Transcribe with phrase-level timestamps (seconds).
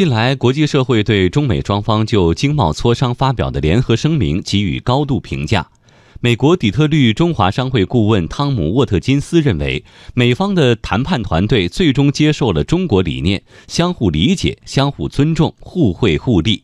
[0.00, 5.68] 近来，国际社会对中美双方就经贸磋商发表的联合声明给予高度评价。
[6.20, 9.84] 美国底特律中华商会顾问汤姆·沃特金斯认为，
[10.14, 16.62] 美方的谈判团队最终接受了中国理念，相互理解、相互尊重、互惠互利。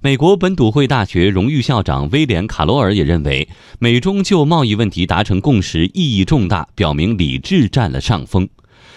[0.00, 3.48] 美国本笃会大学荣誉校长威廉·卡罗尔也认为，
[3.80, 8.48] 美中就贸易问题达成共识意义重大，表明理智占了上风。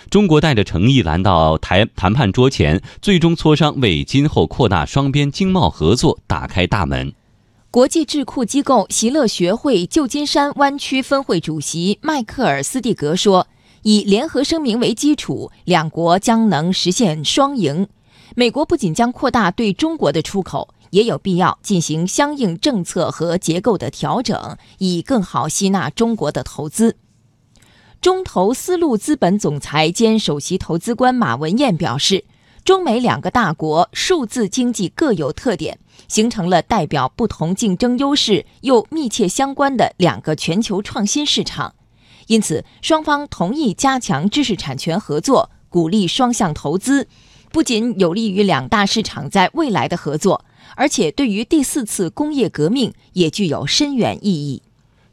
[0.09, 7.13] 中国带着诚意来到台谈判桌前，最终磋商，为今后扩大双边经贸合作打开大门。
[7.71, 13.47] 国际智库机构席勒学会旧金山湾区分会主席迈克尔·斯蒂格说
[13.83, 17.87] ：“以联合声明为基础，两国将能实现双赢。
[18.35, 26.95] 美国不仅将扩大对中国的出口，也有必要进行相应政策和结构的调整，以更好吸纳中国的投资。”
[28.05, 32.23] 中投丝路资本总裁兼首席投资官马文彦表示，
[32.63, 41.73] 中美两个大国数字经济各有特点，形成了代表不同竞争优势又密切相关的两个全球创新市场。
[42.27, 47.07] 因此，双方同意加强知识产权合作，鼓励双向投资，
[47.51, 54.61] 不仅有利于两大市场在未来的合作，而且对于第四次工业革命也具有深远意义。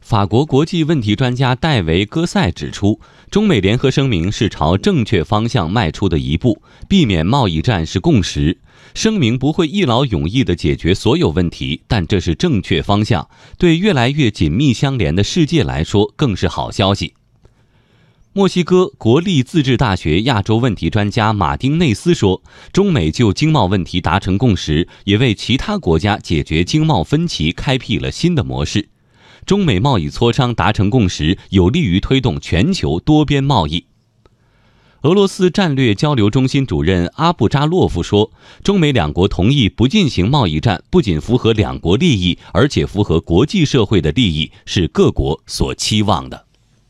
[0.03, 2.99] 法国国际问题专家戴维·戈塞指出，
[3.31, 8.59] 中美联合声明是朝正确方向迈出的一步，避免贸易战是共识。
[8.93, 17.13] 声明不会一劳永逸地解决所有问题，但这是正确方向，对越来越紧密相连的世界来说更是好消息。
[18.33, 28.89] 墨西哥国立自治大学亚洲问题专家马丁内斯说：“中美就经贸问题达成共识，也为其他国家解决经贸分歧开辟了新的模式。”
[29.45, 33.85] 中美贸易磋商达成共识，有利于推动全球多边贸易。
[35.01, 38.31] 俄罗斯战略交流中心主任阿布扎洛夫说
[38.63, 46.45] ：“中美两国同意不进行贸易战，不仅符合两国利益，而且符合国际社会的利益，是各国所期望的。”